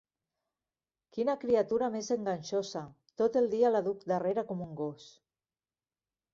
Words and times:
Quina 1.17 1.35
criatura 1.43 1.91
més 1.97 2.09
enganxosa!: 2.17 2.83
tot 3.23 3.39
el 3.43 3.53
dia 3.55 3.73
la 3.77 3.85
duc 3.91 4.03
darrere 4.15 4.49
com 4.51 4.67
un 4.69 4.75
gos. 4.85 5.09